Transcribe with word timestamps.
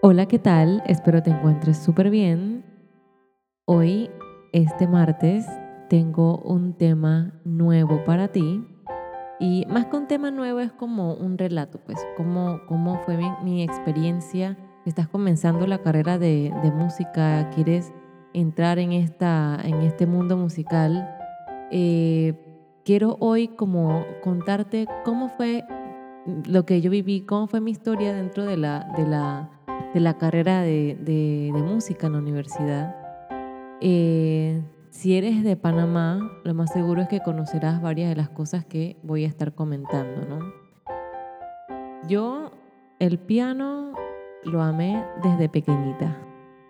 Hola, 0.00 0.26
¿qué 0.26 0.38
tal? 0.38 0.80
Espero 0.86 1.24
te 1.24 1.30
encuentres 1.30 1.76
súper 1.76 2.08
bien. 2.08 2.64
Hoy, 3.64 4.08
este 4.52 4.86
martes, 4.86 5.44
tengo 5.90 6.38
un 6.38 6.74
tema 6.74 7.32
nuevo 7.44 8.04
para 8.04 8.28
ti. 8.28 8.64
Y 9.40 9.66
más 9.68 9.86
que 9.86 9.96
un 9.96 10.06
tema 10.06 10.30
nuevo 10.30 10.60
es 10.60 10.70
como 10.70 11.14
un 11.14 11.36
relato, 11.36 11.80
pues, 11.84 11.98
cómo, 12.16 12.60
cómo 12.68 13.00
fue 13.00 13.18
mi, 13.42 13.64
experiencia. 13.64 14.56
Estás 14.86 15.08
comenzando 15.08 15.66
la 15.66 15.78
carrera 15.78 16.16
de, 16.16 16.54
de, 16.62 16.70
música, 16.70 17.50
quieres 17.50 17.92
entrar 18.34 18.78
en, 18.78 18.92
esta, 18.92 19.58
en 19.64 19.82
este 19.82 20.06
mundo 20.06 20.36
musical. 20.36 21.12
Eh, 21.72 22.34
quiero 22.84 23.16
hoy 23.18 23.48
como 23.48 24.04
contarte 24.22 24.86
cómo 25.04 25.28
fue 25.28 25.64
lo 26.46 26.64
que 26.64 26.80
yo 26.80 26.90
viví, 26.90 27.22
cómo 27.22 27.46
fue 27.46 27.60
mi 27.60 27.70
historia 27.70 28.14
dentro 28.14 28.44
de 28.44 28.56
la, 28.56 28.92
de 28.96 29.06
la 29.06 29.50
de 29.94 30.00
la 30.00 30.18
carrera 30.18 30.62
de, 30.62 30.96
de, 31.00 31.52
música 31.62 32.06
en 32.06 32.12
la 32.14 32.18
universidad. 32.18 32.96
Eh, 33.80 34.62
si 34.90 35.16
eres 35.16 35.44
de 35.44 35.56
Panamá, 35.56 36.18
lo 36.44 36.54
más 36.54 36.72
seguro 36.72 37.02
es 37.02 37.08
que 37.08 37.20
conocerás 37.20 37.80
varias 37.80 38.08
de 38.08 38.16
las 38.16 38.28
cosas 38.28 38.64
que 38.64 38.96
voy 39.02 39.24
a 39.24 39.28
estar 39.28 39.54
comentando, 39.54 40.26
¿no? 40.28 40.52
Yo 42.08 42.52
el 42.98 43.18
piano 43.18 43.92
lo 44.44 44.62
amé 44.62 45.04
desde 45.22 45.48
pequeñita. 45.48 46.16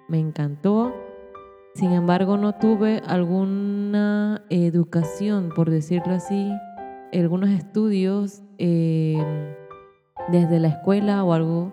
Me 0.09 0.19
encantó. 0.19 0.95
Sin 1.75 1.93
embargo, 1.93 2.37
no 2.37 2.55
tuve 2.55 3.03
alguna 3.07 4.43
educación, 4.49 5.51
por 5.55 5.71
decirlo 5.71 6.15
así, 6.15 6.51
algunos 7.13 7.51
estudios 7.51 8.43
eh, 8.59 9.23
desde 10.29 10.61
la 10.61 10.69
escuela 10.69 11.25
o 11.25 11.33
algo 11.33 11.73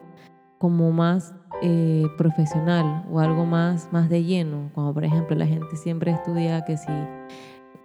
como 0.58 0.91
más 0.91 1.34
eh, 1.61 2.05
profesional 2.17 3.05
o 3.11 3.20
algo 3.20 3.45
más, 3.45 3.89
más 3.91 4.09
de 4.09 4.23
lleno, 4.23 4.71
como 4.73 4.94
por 4.94 5.05
ejemplo 5.05 5.36
la 5.36 5.47
gente 5.47 5.75
siempre 5.75 6.11
estudia 6.11 6.64
que 6.66 6.77
si 6.77 6.92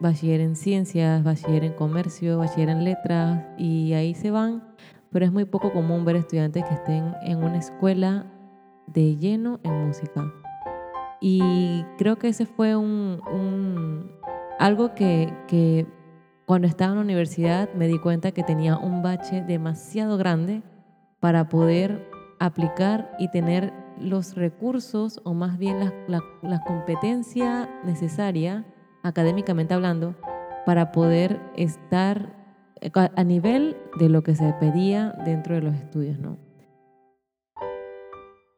bachiller 0.00 0.40
en 0.40 0.56
ciencias, 0.56 1.22
bachiller 1.22 1.64
en 1.64 1.74
comercio, 1.74 2.38
bachiller 2.38 2.70
en 2.70 2.84
letras 2.84 3.44
y 3.58 3.92
ahí 3.92 4.14
se 4.14 4.30
van, 4.30 4.64
pero 5.10 5.24
es 5.24 5.32
muy 5.32 5.44
poco 5.44 5.72
común 5.72 6.04
ver 6.04 6.16
estudiantes 6.16 6.64
que 6.64 6.74
estén 6.74 7.14
en 7.22 7.44
una 7.44 7.58
escuela 7.58 8.26
de 8.86 9.16
lleno 9.16 9.60
en 9.62 9.86
música. 9.86 10.32
Y 11.20 11.84
creo 11.98 12.16
que 12.16 12.28
ese 12.28 12.46
fue 12.46 12.76
un, 12.76 13.20
un 13.30 14.10
algo 14.58 14.94
que, 14.94 15.32
que 15.46 15.86
cuando 16.50 16.66
estaba 16.66 16.90
en 16.90 16.96
la 16.96 17.04
universidad 17.04 17.72
me 17.74 17.86
di 17.86 18.00
cuenta 18.00 18.32
que 18.32 18.42
tenía 18.42 18.76
un 18.76 19.04
bache 19.04 19.40
demasiado 19.40 20.16
grande 20.16 20.64
para 21.20 21.48
poder 21.48 22.10
aplicar 22.40 23.14
y 23.20 23.30
tener 23.30 23.72
los 24.00 24.34
recursos 24.34 25.20
o 25.22 25.32
más 25.32 25.58
bien 25.58 25.78
la, 26.08 26.64
competencia 26.66 27.70
necesaria, 27.84 28.64
académicamente 29.04 29.74
hablando, 29.74 30.16
para 30.66 30.90
poder 30.90 31.40
estar 31.54 32.34
a 32.94 33.22
nivel 33.22 33.76
de 34.00 34.08
lo 34.08 34.24
que 34.24 34.34
se 34.34 34.52
pedía 34.54 35.14
dentro 35.24 35.54
de 35.54 35.60
los 35.60 35.76
estudios, 35.76 36.18
¿no? 36.18 36.36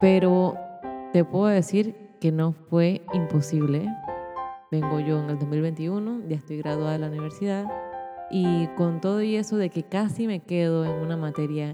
Pero 0.00 0.56
te 1.12 1.26
puedo 1.26 1.48
decir 1.48 1.94
que 2.22 2.32
no 2.32 2.52
fue 2.52 3.02
imposible. 3.12 3.86
Vengo 4.72 5.00
yo 5.00 5.22
en 5.22 5.28
el 5.28 5.38
2021, 5.38 6.28
ya 6.28 6.36
estoy 6.36 6.56
graduada 6.56 6.92
de 6.92 6.98
la 7.00 7.08
universidad 7.08 7.70
y 8.30 8.68
con 8.68 9.02
todo 9.02 9.20
y 9.20 9.36
eso 9.36 9.58
de 9.58 9.68
que 9.68 9.82
casi 9.82 10.26
me 10.26 10.40
quedo 10.40 10.86
en 10.86 10.92
una 10.92 11.18
materia, 11.18 11.68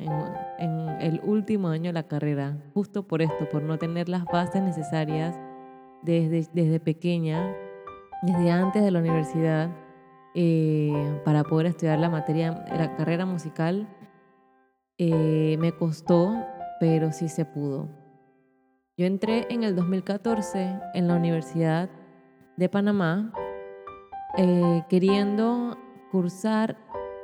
en, 0.59 0.89
el 1.01 1.21
último 1.23 1.69
año 1.69 1.91
de 1.91 1.93
la 1.93 2.09
carrera, 2.09 2.59
justo 2.75 3.07
por 3.07 3.23
esto, 3.23 3.49
por 3.49 3.63
no 3.63 3.79
tener 3.79 4.09
las 4.09 4.25
bases 4.25 4.63
necesarias 4.63 5.39
desde, 6.03 6.49
desde 6.53 6.81
pequeña, 6.81 7.55
desde 8.23 8.51
antes 8.51 8.83
de 8.83 8.91
la 8.91 8.99
universidad, 8.99 9.71
eh, 10.35 11.21
para 11.25 11.45
poder 11.45 11.67
estudiar 11.67 12.01
la 12.01 12.11
materia, 12.11 12.65
la 12.77 12.97
carrera 12.97 13.27
musical, 13.27 13.87
eh, 14.99 15.57
me 15.61 15.71
costó, 15.71 16.35
pero 16.81 17.13
sí 17.13 17.29
se 17.29 17.45
pudo. 17.45 17.89
Yo 18.97 19.07
entré 19.07 19.47
en 19.51 19.63
el 19.63 19.77
2014 19.77 20.81
en 20.95 21.07
la 21.07 21.15
Universidad 21.15 21.89
de 22.59 22.69
Panamá 22.69 23.33
eh, 24.37 24.83
queriendo 24.89 25.79
cursar 26.11 26.77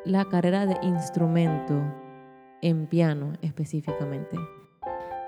la 0.04 0.24
carrera 0.26 0.64
de 0.64 0.78
instrumento 0.86 1.82
en 2.62 2.86
piano 2.86 3.32
específicamente. 3.42 4.38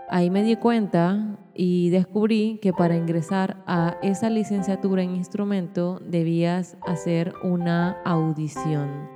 Ahí 0.08 0.30
me 0.30 0.44
di 0.44 0.54
cuenta 0.54 1.38
y 1.54 1.90
descubrí 1.90 2.60
que 2.62 2.72
para 2.72 2.96
ingresar 2.96 3.64
a 3.66 3.96
esa 4.02 4.30
licenciatura 4.30 5.02
en 5.02 5.16
instrumento 5.16 6.00
debías 6.04 6.76
hacer 6.86 7.34
una 7.42 8.00
audición. 8.04 9.08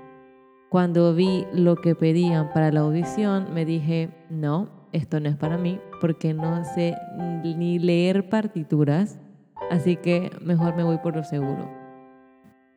Cuando 0.68 1.14
vi 1.14 1.46
lo 1.52 1.76
que 1.76 1.94
pedían 1.94 2.50
para 2.52 2.72
la 2.72 2.80
audición, 2.80 3.54
me 3.54 3.64
dije, 3.64 4.10
no, 4.28 4.68
esto 4.92 5.20
no 5.20 5.28
es 5.28 5.36
para 5.36 5.56
mí 5.56 5.78
porque 6.00 6.34
no 6.34 6.64
sé 6.64 6.96
ni 7.42 7.78
leer 7.78 8.28
partituras, 8.28 9.20
así 9.70 9.97
que 9.97 10.31
mejor 10.41 10.76
me 10.76 10.84
voy 10.84 10.98
por 10.98 11.16
lo 11.16 11.25
seguro. 11.25 11.70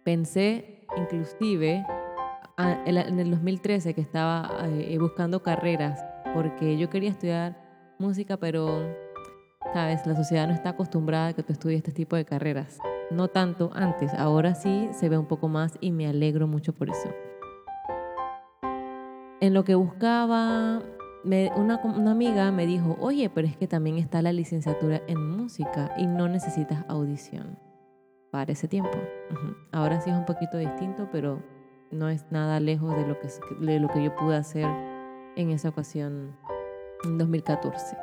Pensé 0.04 0.86
inclusive 0.96 1.86
en 2.58 3.20
el 3.20 3.32
2013 3.32 3.94
que 3.94 4.02
estaba 4.02 4.50
eh, 4.66 4.98
buscando 5.00 5.42
carreras, 5.42 6.04
porque 6.34 6.78
yo 6.78 6.90
quería 6.90 7.10
estudiar 7.10 7.58
música, 8.00 8.38
pero, 8.38 8.96
sabes, 9.74 10.06
la 10.06 10.16
sociedad 10.16 10.48
no 10.48 10.54
está 10.54 10.70
acostumbrada 10.70 11.28
a 11.28 11.34
que 11.34 11.44
tú 11.44 11.54
estudies 11.54 11.80
este 11.80 11.92
tipo 11.92 12.16
de 12.16 12.26
carreras. 12.26 12.78
No 13.12 13.28
tanto 13.28 13.72
antes, 13.74 14.14
ahora 14.14 14.56
sí 14.56 14.90
se 14.92 15.10
ve 15.10 15.18
un 15.18 15.28
poco 15.28 15.48
más 15.48 15.78
y 15.82 15.92
me 15.92 16.08
alegro 16.08 16.48
mucho 16.48 16.74
por 16.74 16.90
eso. 16.90 17.10
En 19.40 19.54
lo 19.54 19.64
que 19.64 19.76
buscaba, 19.76 20.82
una, 21.24 21.78
una 21.84 22.12
amiga 22.12 22.52
me 22.52 22.66
dijo, 22.66 22.98
oye, 23.00 23.30
pero 23.30 23.48
es 23.48 23.56
que 23.58 23.68
también 23.68 23.98
está 23.98 24.22
la 24.22 24.34
licenciatura 24.34 25.02
en 25.08 25.30
música 25.30 25.94
y 25.98 26.06
no 26.06 26.28
necesitas 26.28 26.86
audición 26.88 27.58
para 28.32 28.52
ese 28.52 28.68
tiempo. 28.68 28.98
Ahora 29.72 30.02
sí 30.02 30.10
es 30.10 30.16
un 30.16 30.26
poquito 30.26 30.58
distinto, 30.58 31.08
pero 31.12 31.42
no 31.92 32.10
es 32.10 32.26
nada 32.32 32.60
lejos 32.60 32.96
de 32.96 33.08
lo 33.08 33.20
que, 33.20 33.30
de 33.60 33.80
lo 33.80 33.88
que 33.88 34.04
yo 34.04 34.16
pude 34.16 34.36
hacer 34.36 34.68
en 35.36 35.52
esa 35.52 35.70
ocasión 35.70 36.36
en 37.04 37.18
2014. 37.18 37.96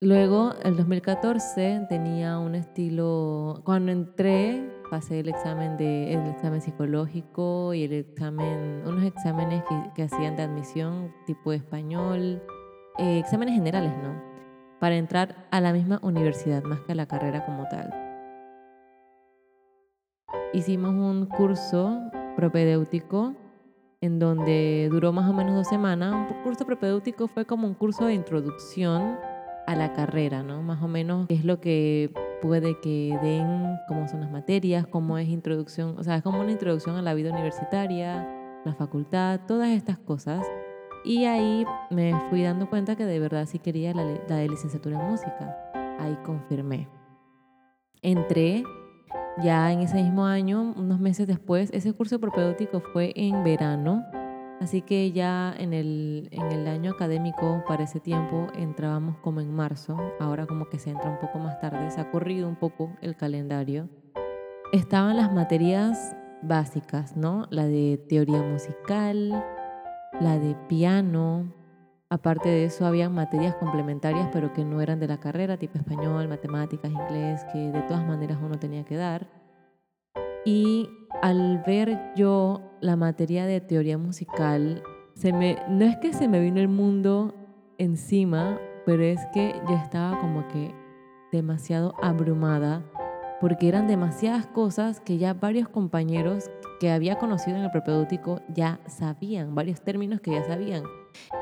Luego, 0.00 0.54
el 0.64 0.76
2014 0.76 1.86
tenía 1.88 2.38
un 2.38 2.54
estilo, 2.56 3.62
cuando 3.64 3.92
entré, 3.92 4.68
pasé 4.92 5.20
el 5.20 5.30
examen, 5.30 5.78
de, 5.78 6.12
el 6.12 6.26
examen 6.26 6.60
psicológico 6.60 7.72
y 7.72 7.84
el 7.84 7.94
examen, 7.94 8.82
unos 8.84 9.02
exámenes 9.04 9.64
que, 9.66 9.74
que 9.94 10.02
hacían 10.02 10.36
de 10.36 10.42
admisión 10.42 11.14
tipo 11.24 11.54
español, 11.54 12.42
eh, 12.98 13.18
exámenes 13.18 13.54
generales, 13.54 13.90
¿no? 14.02 14.20
para 14.80 14.96
entrar 14.96 15.46
a 15.50 15.62
la 15.62 15.72
misma 15.72 15.98
universidad 16.02 16.62
más 16.64 16.80
que 16.80 16.92
a 16.92 16.94
la 16.94 17.06
carrera 17.06 17.46
como 17.46 17.66
tal. 17.68 17.90
Hicimos 20.52 20.90
un 20.90 21.24
curso 21.24 21.98
propedéutico 22.36 23.34
en 24.02 24.18
donde 24.18 24.88
duró 24.90 25.10
más 25.10 25.30
o 25.30 25.32
menos 25.32 25.54
dos 25.54 25.68
semanas. 25.68 26.12
Un 26.36 26.42
curso 26.42 26.66
propedéutico 26.66 27.28
fue 27.28 27.46
como 27.46 27.66
un 27.66 27.72
curso 27.72 28.04
de 28.04 28.12
introducción 28.12 29.16
a 29.66 29.74
la 29.74 29.94
carrera, 29.94 30.42
¿no? 30.42 30.62
Más 30.62 30.82
o 30.82 30.88
menos 30.88 31.24
es 31.30 31.46
lo 31.46 31.60
que 31.60 32.12
puede 32.42 32.78
que 32.80 33.18
den, 33.22 33.78
cómo 33.88 34.06
son 34.06 34.20
las 34.20 34.30
materias, 34.30 34.86
cómo 34.86 35.16
es 35.16 35.28
introducción, 35.28 35.96
o 35.98 36.02
sea, 36.02 36.16
es 36.16 36.22
como 36.22 36.40
una 36.40 36.50
introducción 36.50 36.96
a 36.96 37.02
la 37.02 37.14
vida 37.14 37.30
universitaria, 37.30 38.28
la 38.64 38.74
facultad, 38.74 39.40
todas 39.46 39.70
estas 39.70 39.96
cosas 39.96 40.46
y 41.04 41.24
ahí 41.24 41.64
me 41.90 42.14
fui 42.30 42.42
dando 42.42 42.68
cuenta 42.68 42.94
que 42.94 43.04
de 43.04 43.18
verdad 43.18 43.46
sí 43.46 43.58
quería 43.58 43.92
la, 43.92 44.04
de 44.04 44.48
licenciatura 44.48 45.00
en 45.00 45.10
música. 45.10 45.56
Ahí 45.98 46.16
confirmé. 46.24 46.88
Entré 48.02 48.62
ya 49.42 49.72
en 49.72 49.80
ese 49.80 49.96
mismo 50.02 50.24
año, 50.24 50.74
unos 50.76 51.00
meses 51.00 51.26
después, 51.26 51.70
ese 51.72 51.92
curso 51.92 52.20
propedéutico 52.20 52.80
fue 52.80 53.12
en 53.16 53.42
verano, 53.42 54.04
así 54.62 54.80
que 54.82 55.12
ya 55.12 55.54
en 55.58 55.72
el, 55.72 56.28
en 56.30 56.52
el 56.52 56.68
año 56.68 56.92
académico 56.92 57.64
para 57.66 57.84
ese 57.84 58.00
tiempo 58.00 58.46
entrábamos 58.54 59.18
como 59.18 59.40
en 59.40 59.52
marzo, 59.52 59.98
ahora 60.20 60.46
como 60.46 60.66
que 60.68 60.78
se 60.78 60.90
entra 60.90 61.10
un 61.10 61.18
poco 61.18 61.38
más 61.38 61.60
tarde, 61.60 61.90
se 61.90 62.00
ha 62.00 62.10
corrido 62.10 62.48
un 62.48 62.56
poco 62.56 62.92
el 63.00 63.16
calendario. 63.16 63.88
Estaban 64.72 65.16
las 65.16 65.32
materias 65.32 66.16
básicas, 66.42 67.16
¿no? 67.16 67.46
La 67.50 67.66
de 67.66 67.98
teoría 68.08 68.42
musical, 68.42 69.44
la 70.20 70.38
de 70.38 70.54
piano. 70.68 71.52
Aparte 72.08 72.48
de 72.48 72.64
eso, 72.64 72.86
había 72.86 73.08
materias 73.08 73.56
complementarias, 73.56 74.28
pero 74.32 74.52
que 74.52 74.64
no 74.64 74.80
eran 74.80 75.00
de 75.00 75.08
la 75.08 75.18
carrera, 75.18 75.56
tipo 75.56 75.78
español, 75.78 76.28
matemáticas, 76.28 76.90
inglés, 76.90 77.44
que 77.52 77.58
de 77.58 77.82
todas 77.82 78.06
maneras 78.06 78.38
uno 78.42 78.58
tenía 78.58 78.84
que 78.84 78.96
dar. 78.96 79.41
Y 80.44 80.88
al 81.22 81.62
ver 81.66 81.98
yo 82.16 82.60
la 82.80 82.96
materia 82.96 83.46
de 83.46 83.60
teoría 83.60 83.98
musical, 83.98 84.82
se 85.14 85.32
me, 85.32 85.58
no 85.68 85.84
es 85.84 85.96
que 85.98 86.12
se 86.12 86.28
me 86.28 86.40
vino 86.40 86.60
el 86.60 86.68
mundo 86.68 87.34
encima, 87.78 88.58
pero 88.86 89.02
es 89.02 89.20
que 89.32 89.54
yo 89.68 89.76
estaba 89.76 90.18
como 90.18 90.48
que 90.48 90.74
demasiado 91.30 91.94
abrumada 92.02 92.84
porque 93.42 93.66
eran 93.66 93.88
demasiadas 93.88 94.46
cosas 94.46 95.00
que 95.00 95.18
ya 95.18 95.34
varios 95.34 95.68
compañeros 95.68 96.48
que 96.78 96.92
había 96.92 97.18
conocido 97.18 97.56
en 97.56 97.64
el 97.64 97.72
propedéutico 97.72 98.40
ya 98.48 98.78
sabían, 98.86 99.56
varios 99.56 99.80
términos 99.82 100.20
que 100.20 100.30
ya 100.30 100.44
sabían. 100.44 100.84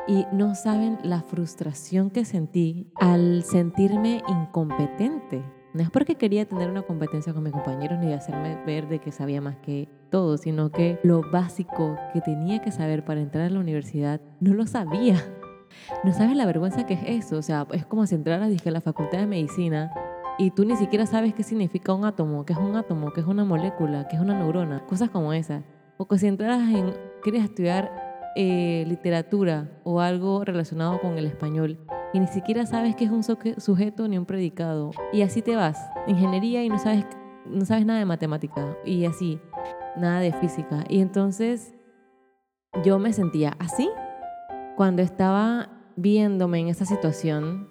Y 0.09 0.25
no 0.33 0.55
saben 0.55 0.99
la 1.03 1.21
frustración 1.21 2.09
que 2.09 2.25
sentí 2.25 2.91
al 2.95 3.43
sentirme 3.45 4.23
incompetente. 4.29 5.45
No 5.73 5.83
es 5.83 5.91
porque 5.91 6.17
quería 6.17 6.47
tener 6.47 6.69
una 6.69 6.83
competencia 6.83 7.33
con 7.33 7.45
mis 7.45 7.53
compañeros 7.53 7.99
ni 8.01 8.13
hacerme 8.13 8.61
ver 8.65 8.89
de 8.89 8.99
que 8.99 9.13
sabía 9.13 9.41
más 9.41 9.57
que 9.59 9.89
todo, 10.11 10.37
sino 10.37 10.71
que 10.71 10.99
lo 11.05 11.23
básico 11.31 11.97
que 12.13 12.21
tenía 12.21 12.61
que 12.61 12.73
saber 12.73 13.05
para 13.05 13.21
entrar 13.21 13.47
a 13.47 13.51
la 13.51 13.61
universidad 13.61 14.21
no 14.41 14.55
lo 14.55 14.67
sabía. 14.67 15.17
No 16.03 16.13
sabes 16.13 16.37
la 16.37 16.47
vergüenza 16.47 16.85
que 16.85 16.95
es 16.95 17.25
eso. 17.25 17.37
O 17.37 17.43
sea, 17.43 17.67
es 17.73 17.87
como 17.87 18.05
si 18.05 18.17
entraras 18.17 18.51
dije, 18.51 18.69
a 18.69 18.73
la 18.73 18.81
facultad 18.81 19.19
de 19.19 19.27
medicina 19.27 19.93
y 20.37 20.51
tú 20.51 20.65
ni 20.65 20.77
siquiera 20.77 21.07
sabes 21.07 21.35
qué 21.35 21.45
significa 21.45 21.95
un 21.95 22.05
átomo, 22.05 22.45
qué 22.45 22.55
es 22.55 22.59
un 22.59 22.75
átomo, 22.75 23.13
qué 23.13 23.21
es 23.21 23.27
una 23.27 23.45
molécula, 23.45 24.09
qué 24.09 24.17
es 24.17 24.23
una 24.23 24.37
neurona, 24.37 24.85
cosas 24.87 25.11
como 25.11 25.33
esas. 25.33 25.63
O 25.97 26.09
que 26.09 26.19
si 26.19 26.27
entraras 26.27 26.69
en, 26.69 26.95
quieres 27.23 27.45
estudiar 27.45 28.10
eh, 28.37 28.85
literatura 28.87 29.69
o 29.85 30.01
algo 30.01 30.45
relacionado 30.45 31.01
con 31.01 31.19
el 31.19 31.27
español 31.27 31.79
y 32.13 32.21
ni 32.21 32.27
siquiera 32.27 32.67
sabes 32.67 32.97
qué 32.97 33.05
es 33.05 33.11
un 33.11 33.23
sujeto 33.23 34.09
ni 34.09 34.19
un 34.19 34.27
predicado. 34.27 34.91
Y 35.13 35.23
así 35.23 35.43
te 35.43 35.57
vas, 35.57 35.79
ingeniería 36.07 36.65
y 36.65 36.69
no 36.69 36.79
sabes, 36.79 37.05
no 37.47 37.65
sabes 37.65 37.87
nada 37.87 37.99
de 37.99 38.05
matemática 38.05 38.77
y 38.85 39.05
así, 39.05 39.39
nada 39.97 40.21
de 40.21 40.33
física. 40.33 40.85
Y 40.89 41.01
entonces 41.01 41.75
yo 42.85 42.99
me 42.99 43.13
sentía 43.13 43.57
así 43.59 43.89
cuando 44.77 45.03
estaba 45.03 45.71
viéndome 45.97 46.61
en 46.61 46.69
esa 46.69 46.85
situación. 46.85 47.69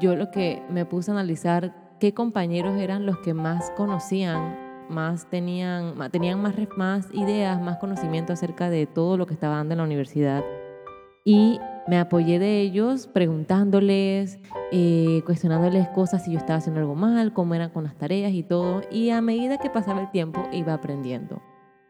Yo 0.00 0.16
lo 0.16 0.30
que 0.30 0.62
me 0.70 0.84
puse 0.86 1.10
a 1.10 1.14
analizar 1.14 1.96
qué 1.98 2.14
compañeros 2.14 2.76
eran 2.76 3.06
los 3.06 3.18
que 3.18 3.34
más 3.34 3.70
conocían, 3.76 4.56
más 4.88 5.28
tenían, 5.30 5.94
tenían 6.10 6.40
más, 6.40 6.54
más 6.76 7.08
ideas, 7.12 7.60
más 7.60 7.78
conocimiento 7.78 8.32
acerca 8.32 8.70
de 8.70 8.86
todo 8.86 9.16
lo 9.16 9.26
que 9.26 9.34
estaba 9.34 9.56
dando 9.56 9.74
en 9.74 9.78
la 9.78 9.84
universidad. 9.84 10.44
Y 11.24 11.58
me 11.86 11.98
apoyé 11.98 12.38
de 12.38 12.60
ellos 12.60 13.06
preguntándoles, 13.06 14.38
eh, 14.72 15.22
cuestionándoles 15.26 15.88
cosas 15.88 16.24
si 16.24 16.32
yo 16.32 16.38
estaba 16.38 16.58
haciendo 16.58 16.80
algo 16.80 16.94
mal, 16.94 17.32
cómo 17.32 17.54
eran 17.54 17.70
con 17.70 17.84
las 17.84 17.96
tareas 17.96 18.32
y 18.32 18.42
todo. 18.42 18.82
Y 18.90 19.10
a 19.10 19.20
medida 19.20 19.58
que 19.58 19.70
pasaba 19.70 20.00
el 20.00 20.10
tiempo 20.10 20.42
iba 20.52 20.74
aprendiendo. 20.74 21.42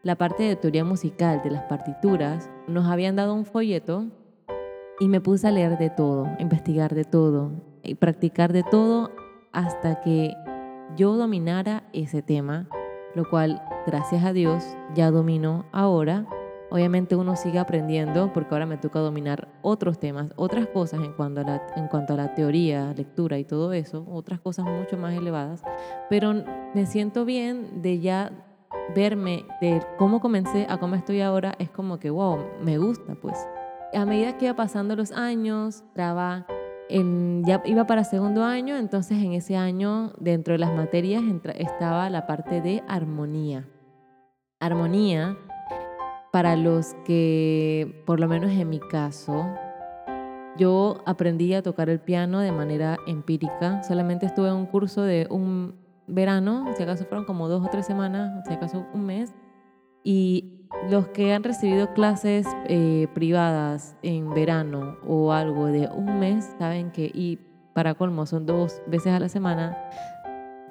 La 0.03 0.15
parte 0.15 0.43
de 0.43 0.55
teoría 0.55 0.85
musical 0.85 1.41
de 1.43 1.51
las 1.51 1.63
partituras 1.63 2.49
nos 2.67 2.85
habían 2.85 3.15
dado 3.15 3.33
un 3.33 3.45
folleto 3.45 4.05
y 4.99 5.07
me 5.07 5.19
puse 5.19 5.47
a 5.47 5.51
leer 5.51 5.77
de 5.77 5.89
todo, 5.89 6.27
investigar 6.39 6.93
de 6.93 7.05
todo 7.05 7.51
y 7.83 7.95
practicar 7.95 8.53
de 8.53 8.63
todo 8.63 9.11
hasta 9.51 10.01
que 10.01 10.35
yo 10.95 11.15
dominara 11.15 11.83
ese 11.93 12.21
tema, 12.21 12.67
lo 13.15 13.29
cual, 13.29 13.61
gracias 13.87 14.23
a 14.23 14.33
Dios, 14.33 14.63
ya 14.93 15.09
domino 15.09 15.65
ahora. 15.71 16.25
Obviamente 16.69 17.15
uno 17.15 17.35
sigue 17.35 17.59
aprendiendo 17.59 18.33
porque 18.33 18.53
ahora 18.53 18.65
me 18.65 18.77
toca 18.77 18.99
dominar 18.99 19.47
otros 19.61 19.99
temas, 19.99 20.31
otras 20.35 20.67
cosas 20.67 21.01
en 21.01 21.13
cuanto, 21.13 21.41
a 21.41 21.43
la, 21.43 21.67
en 21.75 21.87
cuanto 21.87 22.13
a 22.13 22.17
la 22.17 22.33
teoría, 22.33 22.93
lectura 22.93 23.37
y 23.37 23.45
todo 23.45 23.71
eso, 23.71 24.05
otras 24.09 24.39
cosas 24.41 24.65
mucho 24.65 24.97
más 24.97 25.13
elevadas, 25.13 25.63
pero 26.09 26.33
me 26.73 26.85
siento 26.85 27.23
bien 27.23 27.81
de 27.81 27.99
ya 27.99 28.31
verme, 28.93 29.45
de 29.61 29.81
cómo 29.97 30.19
comencé 30.19 30.65
a 30.69 30.77
cómo 30.77 30.95
estoy 30.95 31.21
ahora, 31.21 31.55
es 31.59 31.69
como 31.69 31.99
que, 31.99 32.09
wow, 32.09 32.39
me 32.61 32.77
gusta 32.77 33.15
pues. 33.15 33.47
A 33.93 34.05
medida 34.05 34.37
que 34.37 34.45
iba 34.45 34.55
pasando 34.55 34.95
los 34.95 35.11
años, 35.11 35.83
trabajo 36.89 37.41
ya 37.45 37.61
iba 37.65 37.87
para 37.87 38.03
segundo 38.03 38.43
año, 38.43 38.77
entonces 38.77 39.21
en 39.23 39.33
ese 39.33 39.55
año 39.55 40.13
dentro 40.19 40.53
de 40.53 40.59
las 40.59 40.73
materias 40.73 41.23
estaba 41.57 42.09
la 42.09 42.27
parte 42.27 42.61
de 42.61 42.83
armonía. 42.87 43.67
Armonía, 44.59 45.37
para 46.31 46.55
los 46.55 46.95
que, 47.05 48.03
por 48.05 48.19
lo 48.19 48.27
menos 48.27 48.51
en 48.51 48.69
mi 48.69 48.79
caso, 48.79 49.45
yo 50.57 51.01
aprendí 51.05 51.53
a 51.53 51.61
tocar 51.61 51.89
el 51.89 51.99
piano 51.99 52.39
de 52.39 52.51
manera 52.51 52.97
empírica. 53.07 53.83
Solamente 53.83 54.25
estuve 54.25 54.49
en 54.49 54.55
un 54.55 54.65
curso 54.65 55.01
de 55.01 55.27
un 55.29 55.75
verano, 56.07 56.65
si 56.75 56.83
acaso 56.83 57.05
fueron 57.05 57.25
como 57.25 57.47
dos 57.47 57.65
o 57.65 57.69
tres 57.69 57.85
semanas, 57.85 58.43
si 58.47 58.53
acaso 58.53 58.85
un 58.93 59.05
mes. 59.05 59.33
Y 60.03 60.64
los 60.89 61.07
que 61.09 61.33
han 61.33 61.43
recibido 61.43 61.93
clases 61.93 62.47
eh, 62.67 63.07
privadas 63.13 63.95
en 64.01 64.33
verano 64.33 64.97
o 65.07 65.31
algo 65.31 65.67
de 65.67 65.87
un 65.87 66.19
mes 66.19 66.53
saben 66.59 66.91
que, 66.91 67.11
y 67.13 67.39
para 67.73 67.95
colmo 67.95 68.25
son 68.25 68.45
dos 68.45 68.81
veces 68.87 69.13
a 69.13 69.19
la 69.19 69.29
semana, 69.29 69.77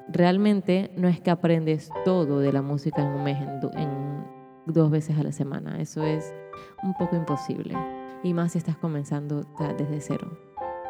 realmente 0.08 0.90
no 0.96 1.08
es 1.08 1.20
que 1.20 1.30
aprendes 1.30 1.90
todo 2.04 2.38
de 2.38 2.52
la 2.52 2.62
música 2.62 3.02
en 3.02 3.08
un 3.08 3.24
mes, 3.24 3.38
en, 3.40 4.24
dos 4.66 4.90
veces 4.90 5.18
a 5.18 5.22
la 5.22 5.32
semana. 5.32 5.80
Eso 5.80 6.02
es 6.02 6.34
un 6.82 6.94
poco 6.94 7.16
imposible. 7.16 7.74
Y 8.22 8.32
más 8.32 8.52
si 8.52 8.58
estás 8.58 8.76
comenzando 8.76 9.44
desde 9.76 10.00
cero. 10.00 10.38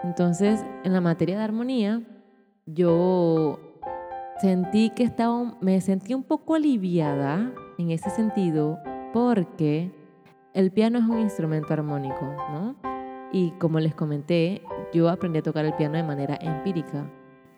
Entonces, 0.04 0.64
en 0.84 0.92
la 0.92 1.00
materia 1.00 1.36
de 1.36 1.42
armonía, 1.42 2.02
yo 2.66 3.58
sentí 4.40 4.90
que 4.90 5.02
estaba, 5.02 5.56
me 5.60 5.80
sentí 5.80 6.14
un 6.14 6.22
poco 6.22 6.54
aliviada 6.54 7.52
en 7.78 7.90
ese 7.90 8.10
sentido 8.10 8.78
porque 9.14 9.92
el 10.54 10.72
piano 10.72 10.98
es 10.98 11.04
un 11.04 11.20
instrumento 11.20 11.72
armónico, 11.72 12.34
¿no? 12.50 12.74
Y 13.32 13.52
como 13.52 13.78
les 13.78 13.94
comenté, 13.94 14.60
yo 14.92 15.08
aprendí 15.08 15.38
a 15.38 15.42
tocar 15.42 15.64
el 15.64 15.72
piano 15.74 15.96
de 15.96 16.02
manera 16.02 16.36
empírica. 16.40 17.08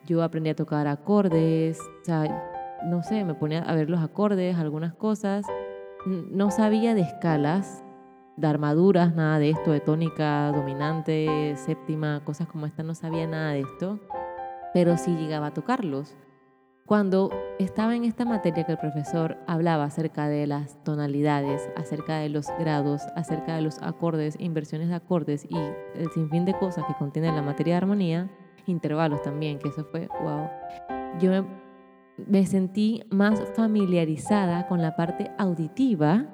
Yo 0.05 0.21
aprendí 0.21 0.51
a 0.51 0.55
tocar 0.55 0.85
acordes, 0.85 1.79
o 1.79 2.05
sea, 2.05 2.77
no 2.85 3.01
sé, 3.01 3.25
me 3.25 3.33
ponía 3.33 3.63
a 3.63 3.73
ver 3.73 3.89
los 3.89 4.01
acordes, 4.01 4.55
algunas 4.55 4.93
cosas. 4.93 5.47
No 6.05 6.51
sabía 6.51 6.93
de 6.93 7.01
escalas, 7.01 7.83
de 8.35 8.45
armaduras, 8.45 9.15
nada 9.15 9.39
de 9.39 9.49
esto, 9.49 9.71
de 9.71 9.79
tónica, 9.79 10.51
dominante, 10.51 11.55
séptima, 11.55 12.21
cosas 12.23 12.47
como 12.47 12.67
esta, 12.67 12.83
no 12.83 12.93
sabía 12.93 13.25
nada 13.25 13.53
de 13.53 13.61
esto, 13.61 13.99
pero 14.75 14.95
sí 14.95 15.15
llegaba 15.15 15.47
a 15.47 15.53
tocarlos. 15.55 16.15
Cuando 16.87 17.31
estaba 17.59 17.97
en 17.97 18.05
esta 18.05 18.23
materia 18.23 18.63
que 18.63 18.71
el 18.71 18.77
profesor 18.77 19.37
hablaba 19.45 19.83
acerca 19.83 20.29
de 20.29 20.47
las 20.47 20.81
tonalidades, 20.85 21.69
acerca 21.75 22.19
de 22.19 22.29
los 22.29 22.47
grados, 22.57 23.01
acerca 23.13 23.57
de 23.57 23.61
los 23.61 23.81
acordes, 23.81 24.37
inversiones 24.39 24.87
de 24.87 24.95
acordes 24.95 25.45
y 25.49 25.57
el 25.57 26.09
sinfín 26.13 26.45
de 26.45 26.53
cosas 26.53 26.85
que 26.85 26.93
contiene 26.93 27.33
la 27.33 27.41
materia 27.41 27.73
de 27.73 27.77
armonía, 27.79 28.31
intervalos 28.67 29.21
también, 29.21 29.59
que 29.59 29.67
eso 29.67 29.83
fue 29.83 30.07
wow. 30.23 30.47
Yo 31.19 31.29
me, 31.29 31.45
me 32.25 32.45
sentí 32.45 33.03
más 33.11 33.43
familiarizada 33.53 34.65
con 34.67 34.81
la 34.81 34.95
parte 34.95 35.29
auditiva, 35.37 36.25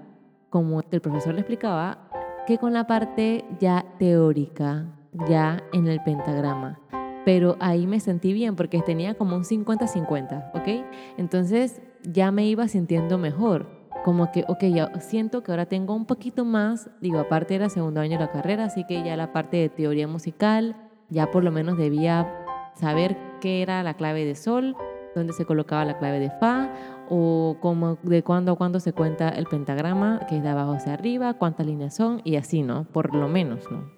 como 0.51 0.83
el 0.91 1.01
profesor 1.01 1.33
le 1.33 1.39
explicaba, 1.39 2.09
que 2.45 2.59
con 2.59 2.73
la 2.73 2.85
parte 2.85 3.43
ya 3.59 3.83
teórica, 3.97 4.85
ya 5.27 5.63
en 5.73 5.87
el 5.87 5.99
pentagrama 6.03 6.79
pero 7.25 7.57
ahí 7.59 7.87
me 7.87 7.99
sentí 7.99 8.33
bien 8.33 8.55
porque 8.55 8.81
tenía 8.81 9.15
como 9.15 9.35
un 9.35 9.43
50-50, 9.43 10.51
¿ok? 10.53 10.85
Entonces 11.17 11.81
ya 12.03 12.31
me 12.31 12.45
iba 12.45 12.67
sintiendo 12.67 13.17
mejor, 13.17 13.67
como 14.03 14.31
que, 14.31 14.43
ok, 14.47 14.63
ya 14.65 14.99
siento 14.99 15.43
que 15.43 15.51
ahora 15.51 15.65
tengo 15.65 15.95
un 15.95 16.05
poquito 16.05 16.43
más, 16.43 16.89
digo, 16.99 17.19
aparte 17.19 17.55
era 17.55 17.69
segundo 17.69 18.01
año 18.01 18.17
de 18.17 18.25
la 18.25 18.31
carrera, 18.31 18.65
así 18.65 18.83
que 18.85 19.03
ya 19.03 19.15
la 19.15 19.31
parte 19.31 19.57
de 19.57 19.69
teoría 19.69 20.07
musical, 20.07 20.75
ya 21.09 21.31
por 21.31 21.43
lo 21.43 21.51
menos 21.51 21.77
debía 21.77 22.45
saber 22.75 23.17
qué 23.39 23.61
era 23.61 23.81
la 23.83 23.93
clave 23.93 24.25
de 24.25 24.35
sol, 24.35 24.75
dónde 25.15 25.31
se 25.33 25.45
colocaba 25.45 25.85
la 25.85 25.97
clave 25.97 26.19
de 26.19 26.31
fa, 26.31 26.73
o 27.09 27.57
cómo, 27.61 27.97
de 28.03 28.23
cuándo 28.23 28.53
a 28.53 28.55
cuándo 28.55 28.79
se 28.79 28.93
cuenta 28.93 29.29
el 29.29 29.45
pentagrama, 29.45 30.21
que 30.27 30.37
es 30.37 30.43
de 30.43 30.49
abajo 30.49 30.73
hacia 30.73 30.93
arriba, 30.93 31.35
cuántas 31.35 31.65
líneas 31.65 31.95
son, 31.95 32.21
y 32.23 32.35
así, 32.35 32.61
¿no? 32.61 32.85
Por 32.85 33.15
lo 33.15 33.27
menos, 33.27 33.69
¿no? 33.71 33.92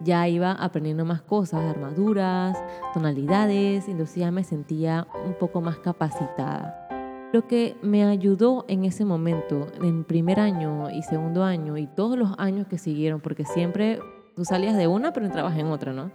Ya 0.00 0.28
iba 0.28 0.52
aprendiendo 0.52 1.04
más 1.04 1.22
cosas, 1.22 1.62
armaduras, 1.62 2.56
tonalidades, 2.94 3.88
entonces 3.88 4.16
ya 4.16 4.30
me 4.30 4.44
sentía 4.44 5.06
un 5.26 5.34
poco 5.34 5.60
más 5.60 5.78
capacitada. 5.78 6.86
Lo 7.32 7.46
que 7.46 7.76
me 7.82 8.04
ayudó 8.04 8.64
en 8.68 8.84
ese 8.84 9.04
momento, 9.04 9.66
en 9.82 10.04
primer 10.04 10.40
año 10.40 10.88
y 10.90 11.02
segundo 11.02 11.44
año 11.44 11.76
y 11.76 11.86
todos 11.86 12.16
los 12.16 12.34
años 12.38 12.66
que 12.68 12.78
siguieron, 12.78 13.20
porque 13.20 13.44
siempre 13.44 14.00
tú 14.34 14.44
salías 14.44 14.76
de 14.76 14.86
una 14.86 15.12
pero 15.12 15.26
entrabas 15.26 15.56
en 15.58 15.66
otra, 15.66 15.92
¿no? 15.92 16.10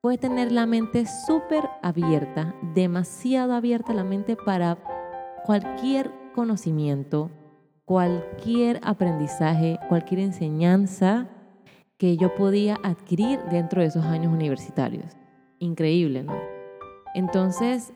Fue 0.00 0.18
tener 0.18 0.50
la 0.50 0.66
mente 0.66 1.06
súper 1.06 1.68
abierta, 1.80 2.56
demasiado 2.74 3.52
abierta 3.52 3.94
la 3.94 4.02
mente 4.02 4.34
para 4.34 4.76
cualquier 5.44 6.10
conocimiento, 6.34 7.30
cualquier 7.84 8.80
aprendizaje, 8.82 9.78
cualquier 9.88 10.20
enseñanza 10.22 11.28
que 12.02 12.16
yo 12.16 12.34
podía 12.34 12.80
adquirir 12.82 13.38
dentro 13.48 13.80
de 13.80 13.86
esos 13.86 14.04
años 14.04 14.32
universitarios. 14.32 15.16
Increíble, 15.60 16.24
¿no? 16.24 16.34
Entonces, 17.14 17.92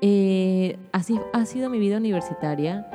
eh, 0.00 0.76
así 0.90 1.16
ha 1.32 1.44
sido 1.44 1.70
mi 1.70 1.78
vida 1.78 1.98
universitaria 1.98 2.90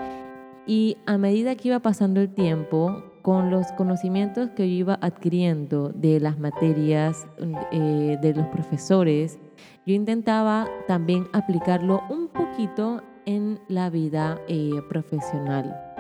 y 0.68 0.98
a 1.06 1.18
medida 1.18 1.56
que 1.56 1.70
iba 1.70 1.80
pasando 1.80 2.20
el 2.20 2.34
tiempo, 2.34 3.02
con 3.22 3.50
los 3.50 3.72
conocimientos 3.78 4.50
que 4.50 4.70
yo 4.70 4.76
iba 4.76 5.00
adquiriendo 5.02 5.94
de 5.96 6.20
las 6.20 6.38
materias, 6.38 7.26
eh, 7.72 8.18
de 8.22 8.34
los 8.34 8.48
profesores, 8.48 9.40
yo 9.86 9.94
intentaba 9.94 10.68
también 10.86 11.30
aplicarlo 11.32 12.02
un 12.10 12.28
poquito 12.28 13.02
en 13.26 13.62
la 13.70 13.90
vida 13.90 14.42
eh, 14.50 14.82
profesional. 14.90 15.95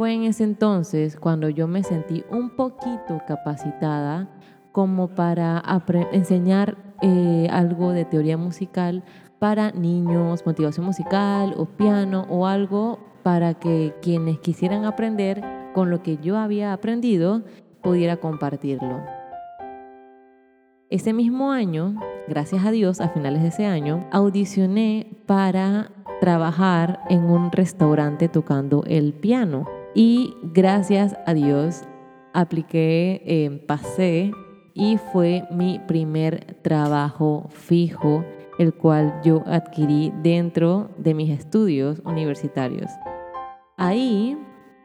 Fue 0.00 0.14
en 0.14 0.22
ese 0.22 0.44
entonces 0.44 1.18
cuando 1.18 1.50
yo 1.50 1.68
me 1.68 1.82
sentí 1.82 2.24
un 2.30 2.56
poquito 2.56 3.20
capacitada 3.28 4.30
como 4.72 5.08
para 5.08 5.62
enseñar 6.10 6.78
eh, 7.02 7.48
algo 7.50 7.92
de 7.92 8.06
teoría 8.06 8.38
musical 8.38 9.04
para 9.38 9.72
niños, 9.72 10.46
motivación 10.46 10.86
musical 10.86 11.52
o 11.58 11.66
piano 11.66 12.26
o 12.30 12.46
algo 12.46 12.98
para 13.22 13.52
que 13.52 13.94
quienes 14.00 14.38
quisieran 14.38 14.86
aprender 14.86 15.44
con 15.74 15.90
lo 15.90 16.02
que 16.02 16.16
yo 16.16 16.38
había 16.38 16.72
aprendido 16.72 17.42
pudiera 17.82 18.16
compartirlo. 18.16 19.02
Ese 20.88 21.12
mismo 21.12 21.52
año, 21.52 22.00
gracias 22.26 22.64
a 22.64 22.70
Dios, 22.70 23.02
a 23.02 23.10
finales 23.10 23.42
de 23.42 23.48
ese 23.48 23.66
año, 23.66 24.08
audicioné 24.12 25.22
para 25.26 25.90
trabajar 26.22 27.00
en 27.10 27.24
un 27.24 27.52
restaurante 27.52 28.30
tocando 28.30 28.82
el 28.86 29.12
piano. 29.12 29.66
Y 29.94 30.36
gracias 30.42 31.16
a 31.26 31.34
Dios 31.34 31.82
apliqué, 32.32 33.22
eh, 33.24 33.64
pasé 33.66 34.32
y 34.74 34.98
fue 35.12 35.44
mi 35.50 35.80
primer 35.80 36.56
trabajo 36.62 37.46
fijo, 37.50 38.24
el 38.58 38.72
cual 38.74 39.20
yo 39.24 39.42
adquirí 39.46 40.12
dentro 40.22 40.90
de 40.96 41.14
mis 41.14 41.30
estudios 41.30 42.00
universitarios. 42.04 42.90
Ahí, 43.76 44.38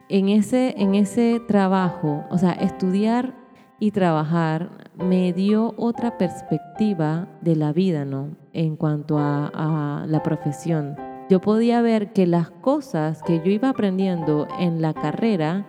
en 0.08 0.28
ese, 0.28 0.74
en 0.78 0.94
ese 0.94 1.40
trabajo, 1.46 2.24
o 2.30 2.38
sea, 2.38 2.52
estudiar 2.52 3.34
y 3.78 3.90
trabajar 3.90 4.70
me 4.96 5.32
dio 5.32 5.74
otra 5.76 6.16
perspectiva 6.16 7.28
de 7.42 7.56
la 7.56 7.72
vida, 7.72 8.04
¿no? 8.04 8.30
En 8.54 8.76
cuanto 8.76 9.18
a, 9.18 9.50
a 9.54 10.06
la 10.06 10.22
profesión. 10.22 11.05
Yo 11.28 11.40
podía 11.40 11.82
ver 11.82 12.12
que 12.12 12.24
las 12.24 12.50
cosas 12.50 13.20
que 13.24 13.38
yo 13.38 13.50
iba 13.50 13.68
aprendiendo 13.68 14.46
en 14.60 14.80
la 14.80 14.94
carrera, 14.94 15.66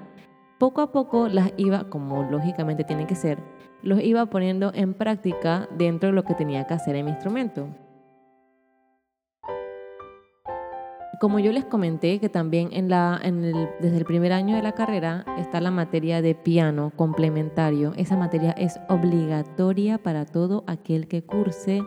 poco 0.59 0.81
a 0.81 0.91
poco 0.91 1.29
las 1.29 1.51
iba, 1.57 1.89
como 1.89 2.21
lógicamente 2.21 2.83
tienen 2.83 3.07
que 3.07 3.15
ser, 3.15 3.39
los 3.81 3.99
iba 4.03 4.27
poniendo 4.27 4.71
en 4.75 4.93
práctica 4.93 5.67
dentro 5.75 6.09
de 6.09 6.15
lo 6.15 6.23
que 6.23 6.35
tenía 6.35 6.67
que 6.67 6.75
hacer 6.75 6.95
en 6.95 7.05
mi 7.05 7.11
instrumento. 7.11 7.69
Como 11.19 11.39
yo 11.39 11.51
les 11.51 11.65
comenté 11.65 12.19
que 12.19 12.29
también 12.29 12.69
desde 12.69 13.97
el 13.97 14.05
primer 14.05 14.33
año 14.33 14.55
de 14.55 14.61
la 14.61 14.73
carrera 14.73 15.25
está 15.39 15.59
la 15.59 15.71
materia 15.71 16.21
de 16.21 16.35
piano 16.35 16.91
complementario. 16.95 17.93
Esa 17.97 18.15
materia 18.15 18.51
es 18.51 18.79
obligatoria 18.87 19.97
para 19.97 20.25
todo 20.25 20.63
aquel 20.67 21.07
que 21.07 21.23
curse 21.23 21.81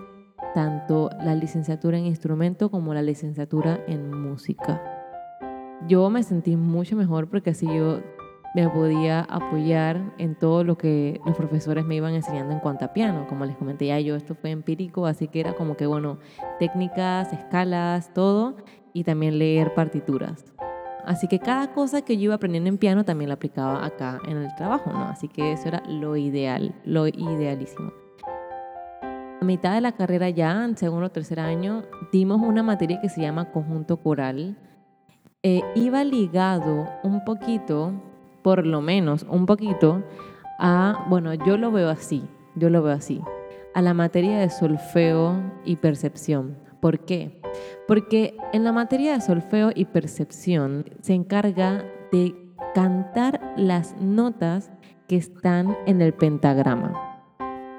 tanto 0.54 1.10
la 1.22 1.34
licenciatura 1.34 1.98
en 1.98 2.06
instrumento 2.06 2.70
como 2.70 2.94
la 2.94 3.02
licenciatura 3.02 3.80
en 3.86 4.10
música. 4.10 4.82
Yo 5.88 6.10
me 6.10 6.22
sentí 6.22 6.56
mucho 6.56 6.96
mejor 6.96 7.28
porque 7.28 7.50
así 7.50 7.66
yo 7.66 8.00
me 8.54 8.68
podía 8.68 9.20
apoyar 9.22 10.12
en 10.18 10.34
todo 10.34 10.64
lo 10.64 10.76
que 10.76 11.20
los 11.24 11.36
profesores 11.36 11.84
me 11.84 11.94
iban 11.94 12.14
enseñando 12.14 12.52
en 12.52 12.60
cuanto 12.60 12.84
a 12.84 12.92
piano. 12.92 13.26
Como 13.28 13.44
les 13.44 13.56
comenté 13.56 13.86
ya, 13.86 14.00
yo 14.00 14.16
esto 14.16 14.34
fue 14.34 14.50
empírico, 14.50 15.06
así 15.06 15.28
que 15.28 15.40
era 15.40 15.54
como 15.54 15.76
que, 15.76 15.86
bueno, 15.86 16.18
técnicas, 16.58 17.32
escalas, 17.32 18.12
todo 18.12 18.56
y 18.92 19.04
también 19.04 19.38
leer 19.38 19.74
partituras. 19.74 20.44
Así 21.04 21.28
que 21.28 21.38
cada 21.38 21.72
cosa 21.72 22.02
que 22.02 22.16
yo 22.16 22.24
iba 22.24 22.34
aprendiendo 22.34 22.68
en 22.68 22.78
piano 22.78 23.04
también 23.04 23.28
la 23.28 23.34
aplicaba 23.34 23.84
acá 23.84 24.18
en 24.26 24.36
el 24.36 24.54
trabajo, 24.56 24.92
¿no? 24.92 25.04
Así 25.04 25.28
que 25.28 25.52
eso 25.52 25.68
era 25.68 25.82
lo 25.88 26.16
ideal, 26.16 26.74
lo 26.84 27.06
idealísimo. 27.06 27.92
A 29.40 29.44
mitad 29.46 29.72
de 29.72 29.80
la 29.80 29.92
carrera 29.92 30.28
ya, 30.28 30.64
en 30.66 30.76
segundo 30.76 31.06
o 31.06 31.10
tercer 31.10 31.40
año, 31.40 31.84
dimos 32.12 32.42
una 32.42 32.62
materia 32.62 33.00
que 33.00 33.08
se 33.08 33.22
llama 33.22 33.50
conjunto 33.50 33.96
coral. 33.96 34.58
Eh, 35.42 35.62
iba 35.74 36.04
ligado 36.04 36.86
un 37.02 37.24
poquito, 37.24 37.94
por 38.42 38.66
lo 38.66 38.82
menos 38.82 39.24
un 39.30 39.46
poquito, 39.46 40.04
a, 40.58 41.06
bueno, 41.08 41.32
yo 41.32 41.56
lo 41.56 41.72
veo 41.72 41.88
así, 41.88 42.22
yo 42.54 42.68
lo 42.68 42.82
veo 42.82 42.92
así, 42.92 43.22
a 43.72 43.80
la 43.80 43.94
materia 43.94 44.38
de 44.40 44.50
solfeo 44.50 45.42
y 45.64 45.76
percepción. 45.76 46.58
¿Por 46.82 47.06
qué? 47.06 47.40
Porque 47.88 48.36
en 48.52 48.62
la 48.62 48.72
materia 48.72 49.14
de 49.14 49.22
solfeo 49.22 49.70
y 49.74 49.86
percepción 49.86 50.84
se 51.00 51.14
encarga 51.14 51.82
de 52.12 52.34
cantar 52.74 53.40
las 53.56 53.98
notas 54.02 54.70
que 55.08 55.16
están 55.16 55.78
en 55.86 56.02
el 56.02 56.12
pentagrama. 56.12 57.09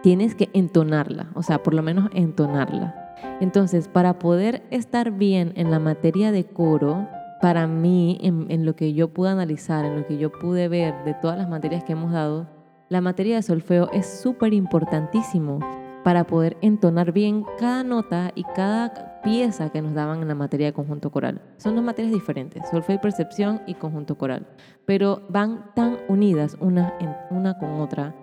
Tienes 0.03 0.33
que 0.33 0.49
entonarla, 0.53 1.29
o 1.35 1.43
sea, 1.43 1.61
por 1.61 1.73
lo 1.73 1.83
menos 1.83 2.09
entonarla. 2.13 3.15
Entonces, 3.39 3.87
para 3.87 4.17
poder 4.17 4.63
estar 4.71 5.11
bien 5.11 5.53
en 5.55 5.69
la 5.69 5.79
materia 5.79 6.31
de 6.31 6.45
coro, 6.45 7.07
para 7.41 7.67
mí, 7.67 8.19
en, 8.21 8.65
lo 8.65 8.75
que 8.75 8.93
yo 8.93 9.09
pude 9.09 9.29
analizar, 9.29 9.85
en 9.85 9.97
lo 9.97 10.07
que 10.07 10.17
yo 10.17 10.31
pude 10.31 10.67
ver 10.67 11.03
de 11.05 11.13
todas 11.15 11.37
las 11.37 11.49
materias 11.49 11.83
que 11.83 11.93
hemos 11.93 12.11
dado, 12.11 12.47
la 12.89 13.01
materia 13.01 13.35
de 13.35 13.41
solfeo 13.41 13.89
es 13.91 14.07
súper 14.07 14.53
importantísimo 14.53 15.59
para 16.03 16.25
poder 16.25 16.57
entonar 16.61 17.11
bien 17.11 17.45
cada 17.59 17.83
nota 17.83 18.31
y 18.35 18.43
cada 18.43 19.21
pieza 19.21 19.69
que 19.69 19.81
nos 19.81 19.93
daban 19.93 20.21
en 20.21 20.27
la 20.27 20.35
materia 20.35 20.67
de 20.67 20.73
conjunto 20.73 21.11
coral. 21.11 21.41
Son 21.57 21.75
dos 21.75 21.83
materias 21.83 22.13
diferentes, 22.13 22.67
solfeo 22.69 22.95
y 22.95 22.99
percepción 22.99 23.61
y 23.67 23.75
conjunto 23.75 24.17
coral, 24.17 24.47
pero 24.85 25.21
van 25.29 25.65
tan 25.75 25.97
unidas 26.09 26.57
una 26.59 27.57
con 27.59 27.81
otra 27.81 28.15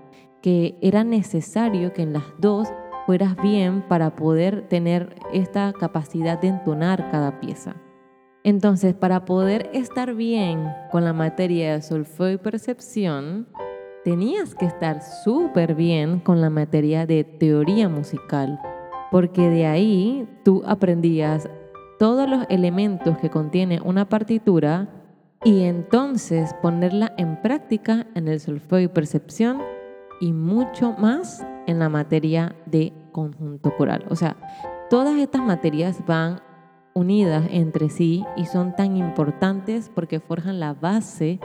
que 0.43 0.77
era 0.81 1.05
necesario 1.05 1.93
que 1.93 2.03
en 2.03 2.13
las 2.13 2.25
dos 2.39 2.69
fueras 3.07 3.37
bien 3.41 3.83
para 3.89 4.15
poder 4.17 4.69
tener 4.69 5.17
esta 5.33 5.73
capacidad 5.73 6.39
de 6.39 6.49
entonar 6.49 7.11
cada 7.11 7.41
pieza. 7.41 7.77
Entonces, 8.45 8.95
para 8.95 9.25
poder 9.25 9.71
estar 9.73 10.15
bien 10.15 10.69
con 10.91 11.05
la 11.05 11.13
materia 11.13 11.73
de 11.73 11.83
solfeo 11.83 12.31
y 12.31 12.37
percepción, 12.37 13.49
tenías 14.05 14.55
que 14.55 14.67
estar 14.67 15.03
súper 15.03 15.75
bien 15.75 16.21
con 16.21 16.41
la 16.41 16.51
materia 16.51 17.05
de 17.05 17.25
teoría 17.25 17.89
musical, 17.89 18.61
porque 19.11 19.49
de 19.49 19.67
ahí 19.67 20.29
tú 20.45 20.63
aprendías 20.67 21.49
todos 21.99 22.29
los 22.29 22.47
elementos 22.49 23.19
que 23.19 23.29
contiene 23.29 23.81
una 23.85 24.09
partitura 24.09 24.89
y 25.45 25.63
entonces 25.63 26.55
ponerla 26.63 27.13
en 27.17 27.41
práctica 27.43 28.07
en 28.15 28.29
el 28.29 28.41
solfeo 28.41 28.81
y 28.81 28.89
percepción 28.89 29.59
y 30.21 30.33
mucho 30.33 30.93
más 30.93 31.47
en 31.67 31.79
la 31.79 31.89
materia 31.89 32.57
de 32.67 32.93
conjunto 33.13 33.77
coral. 33.77 34.05
O 34.11 34.17
sea, 34.17 34.37
todas 34.91 35.17
estas 35.19 35.43
materias 35.43 36.05
van 36.07 36.41
unidas 36.95 37.47
entre 37.51 37.89
sí 37.89 38.25
y 38.37 38.47
son 38.47 38.75
tan 38.75 38.97
importantes 38.97 39.91
porque 39.95 40.21
forjan 40.21 40.61
la 40.61 40.75
base 40.75 41.41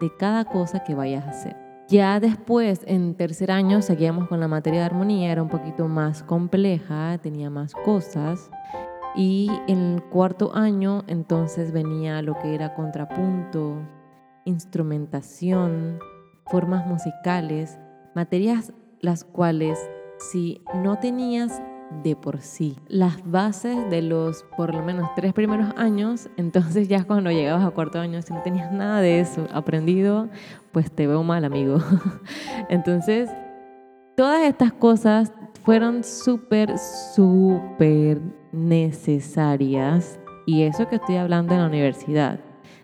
de 0.00 0.16
cada 0.18 0.44
cosa 0.44 0.84
que 0.84 0.94
vayas 0.94 1.26
a 1.26 1.30
hacer. 1.30 1.56
Ya 1.88 2.20
después, 2.20 2.82
en 2.86 3.14
tercer 3.14 3.50
año, 3.50 3.80
seguíamos 3.80 4.28
con 4.28 4.40
la 4.40 4.48
materia 4.48 4.80
de 4.80 4.86
armonía, 4.86 5.32
era 5.32 5.42
un 5.42 5.48
poquito 5.48 5.88
más 5.88 6.22
compleja, 6.22 7.16
tenía 7.22 7.48
más 7.48 7.72
cosas. 7.72 8.50
Y 9.16 9.50
en 9.68 9.94
el 9.94 10.02
cuarto 10.02 10.54
año, 10.54 11.02
entonces 11.06 11.72
venía 11.72 12.20
lo 12.20 12.38
que 12.38 12.54
era 12.54 12.74
contrapunto, 12.74 13.78
instrumentación, 14.44 15.98
formas 16.46 16.86
musicales, 16.86 17.78
materias 18.18 18.72
las 19.00 19.22
cuales 19.22 19.78
si 20.18 20.60
no 20.74 20.98
tenías 20.98 21.62
de 22.02 22.16
por 22.16 22.40
sí. 22.40 22.76
Las 22.88 23.24
bases 23.30 23.88
de 23.90 24.02
los 24.02 24.44
por 24.56 24.74
lo 24.74 24.82
menos 24.82 25.08
tres 25.14 25.32
primeros 25.32 25.72
años, 25.76 26.28
entonces 26.36 26.88
ya 26.88 27.04
cuando 27.04 27.30
llegabas 27.30 27.64
a 27.64 27.70
cuarto 27.70 28.00
año, 28.00 28.20
si 28.20 28.32
no 28.32 28.42
tenías 28.42 28.72
nada 28.72 29.00
de 29.00 29.20
eso 29.20 29.46
aprendido, 29.52 30.28
pues 30.72 30.90
te 30.90 31.06
veo 31.06 31.22
mal, 31.22 31.44
amigo. 31.44 31.78
entonces, 32.68 33.30
todas 34.16 34.42
estas 34.42 34.72
cosas 34.72 35.32
fueron 35.64 36.02
súper, 36.02 36.76
súper 36.76 38.20
necesarias. 38.50 40.18
Y 40.44 40.62
eso 40.62 40.88
que 40.88 40.96
estoy 40.96 41.18
hablando 41.18 41.54
en 41.54 41.60
la 41.60 41.68
universidad. 41.68 42.40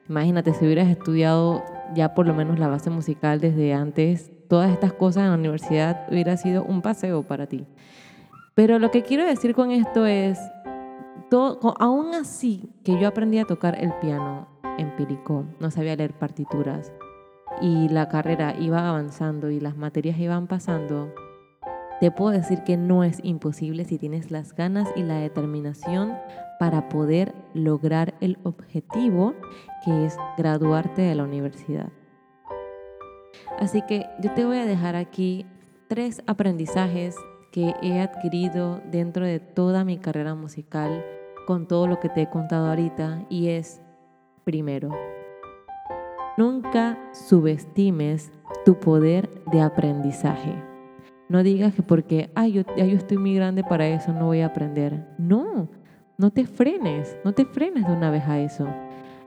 Imagínate 0.08 0.54
si 0.54 0.64
hubieras 0.64 0.86
estudiado 0.86 1.64
ya 1.92 2.14
por 2.14 2.24
lo 2.24 2.34
menos 2.34 2.60
la 2.60 2.68
base 2.68 2.90
musical 2.90 3.40
desde 3.40 3.72
antes, 3.74 4.30
todas 4.48 4.70
estas 4.70 4.92
cosas 4.92 5.24
en 5.24 5.30
la 5.30 5.36
universidad 5.36 6.06
hubiera 6.10 6.36
sido 6.36 6.64
un 6.64 6.82
paseo 6.82 7.22
para 7.22 7.46
ti. 7.46 7.66
Pero 8.54 8.78
lo 8.78 8.90
que 8.90 9.02
quiero 9.02 9.24
decir 9.24 9.54
con 9.54 9.70
esto 9.70 10.06
es, 10.06 10.38
todo, 11.30 11.74
aún 11.78 12.14
así 12.14 12.70
que 12.84 12.98
yo 13.00 13.08
aprendí 13.08 13.38
a 13.38 13.44
tocar 13.44 13.76
el 13.82 13.92
piano 13.94 14.46
empírico, 14.78 15.44
no 15.60 15.70
sabía 15.70 15.96
leer 15.96 16.12
partituras 16.12 16.92
y 17.60 17.88
la 17.88 18.08
carrera 18.08 18.54
iba 18.58 18.88
avanzando 18.88 19.50
y 19.50 19.60
las 19.60 19.76
materias 19.76 20.18
iban 20.18 20.46
pasando, 20.46 21.12
te 22.00 22.10
puedo 22.10 22.32
decir 22.32 22.64
que 22.64 22.76
no 22.76 23.04
es 23.04 23.20
imposible 23.22 23.84
si 23.84 23.98
tienes 23.98 24.30
las 24.30 24.54
ganas 24.54 24.88
y 24.96 25.02
la 25.02 25.16
determinación 25.16 26.14
para 26.58 26.88
poder 26.88 27.34
lograr 27.54 28.14
el 28.20 28.38
objetivo 28.42 29.34
que 29.84 30.06
es 30.06 30.16
graduarte 30.36 31.02
de 31.02 31.14
la 31.14 31.24
universidad. 31.24 31.90
Así 33.58 33.82
que 33.82 34.06
yo 34.20 34.32
te 34.34 34.44
voy 34.44 34.58
a 34.58 34.66
dejar 34.66 34.96
aquí 34.96 35.46
tres 35.88 36.22
aprendizajes 36.26 37.16
que 37.52 37.74
he 37.82 38.00
adquirido 38.00 38.82
dentro 38.90 39.24
de 39.24 39.38
toda 39.38 39.84
mi 39.84 39.98
carrera 39.98 40.34
musical 40.34 41.04
con 41.46 41.68
todo 41.68 41.86
lo 41.86 42.00
que 42.00 42.08
te 42.08 42.22
he 42.22 42.30
contado 42.30 42.68
ahorita 42.68 43.24
y 43.28 43.48
es, 43.48 43.80
primero, 44.44 44.90
nunca 46.36 46.98
subestimes 47.12 48.32
tu 48.64 48.78
poder 48.78 49.30
de 49.52 49.60
aprendizaje. 49.60 50.54
No 51.28 51.42
digas 51.42 51.74
que 51.74 51.82
porque, 51.82 52.30
ay, 52.34 52.52
yo, 52.52 52.62
yo 52.76 52.84
estoy 52.84 53.18
muy 53.18 53.34
grande 53.34 53.62
para 53.62 53.86
eso, 53.86 54.12
no 54.12 54.26
voy 54.26 54.40
a 54.40 54.46
aprender. 54.46 55.06
No, 55.18 55.68
no 56.18 56.30
te 56.30 56.44
frenes, 56.46 57.16
no 57.24 57.32
te 57.32 57.44
frenes 57.44 57.86
de 57.86 57.92
una 57.92 58.10
vez 58.10 58.24
a 58.24 58.40
eso. 58.40 58.66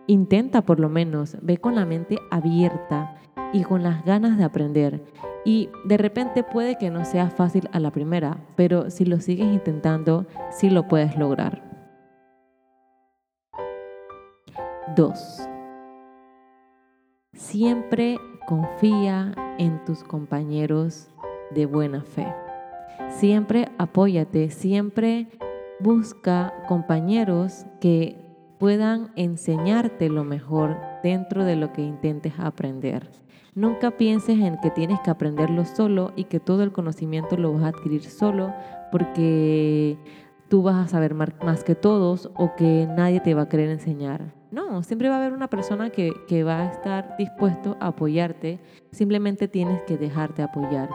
Intenta 0.07 0.61
por 0.61 0.79
lo 0.79 0.87
menos, 0.87 1.35
ve 1.41 1.57
con 1.57 1.75
la 1.75 1.85
mente 1.85 2.17
abierta 2.31 3.15
y 3.51 3.63
con 3.63 3.83
las 3.83 4.05
ganas 4.05 4.37
de 4.37 4.45
aprender. 4.45 5.03
Y 5.43 5.69
de 5.83 5.97
repente 5.97 6.43
puede 6.43 6.77
que 6.77 6.89
no 6.89 7.03
sea 7.03 7.29
fácil 7.29 7.69
a 7.73 7.79
la 7.79 7.91
primera, 7.91 8.37
pero 8.55 8.89
si 8.89 9.03
lo 9.03 9.19
sigues 9.19 9.47
intentando, 9.47 10.25
sí 10.49 10.69
lo 10.69 10.87
puedes 10.87 11.17
lograr. 11.17 11.61
2. 14.95 15.49
Siempre 17.33 18.17
confía 18.47 19.33
en 19.57 19.83
tus 19.83 20.05
compañeros 20.05 21.09
de 21.51 21.65
buena 21.65 22.01
fe. 22.01 22.33
Siempre 23.09 23.67
apóyate, 23.77 24.49
siempre 24.49 25.27
busca 25.81 26.53
compañeros 26.67 27.65
que 27.81 28.26
puedan 28.59 29.11
enseñarte 29.15 30.09
lo 30.09 30.23
mejor 30.23 30.77
dentro 31.03 31.45
de 31.45 31.55
lo 31.55 31.73
que 31.73 31.81
intentes 31.81 32.33
aprender. 32.37 33.09
Nunca 33.55 33.91
pienses 33.91 34.39
en 34.39 34.57
que 34.59 34.69
tienes 34.69 34.99
que 34.99 35.09
aprenderlo 35.09 35.65
solo 35.65 36.11
y 36.15 36.25
que 36.25 36.39
todo 36.39 36.63
el 36.63 36.71
conocimiento 36.71 37.37
lo 37.37 37.53
vas 37.53 37.63
a 37.63 37.67
adquirir 37.69 38.03
solo 38.03 38.53
porque 38.91 39.97
tú 40.47 40.61
vas 40.61 40.75
a 40.75 40.87
saber 40.87 41.13
más 41.15 41.63
que 41.63 41.75
todos 41.75 42.29
o 42.35 42.55
que 42.55 42.87
nadie 42.95 43.19
te 43.19 43.33
va 43.33 43.43
a 43.43 43.49
querer 43.49 43.69
enseñar. 43.69 44.33
No, 44.51 44.83
siempre 44.83 45.09
va 45.09 45.15
a 45.15 45.17
haber 45.17 45.33
una 45.33 45.49
persona 45.49 45.89
que, 45.89 46.13
que 46.27 46.43
va 46.43 46.61
a 46.61 46.71
estar 46.71 47.17
dispuesto 47.17 47.77
a 47.79 47.87
apoyarte, 47.87 48.59
simplemente 48.91 49.47
tienes 49.47 49.81
que 49.81 49.97
dejarte 49.97 50.41
apoyar. 50.41 50.89